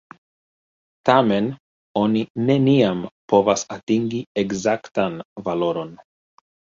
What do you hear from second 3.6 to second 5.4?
atingi ekzaktan